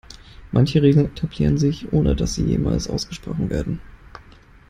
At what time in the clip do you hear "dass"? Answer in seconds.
2.15-2.33